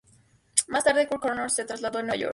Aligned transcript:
Más 0.69 0.83
tarde, 0.83 1.05
Curt 1.05 1.21
Connors 1.21 1.53
se 1.53 1.63
trasladó 1.65 1.99
a 1.99 2.01
Nueva 2.01 2.15
York. 2.17 2.29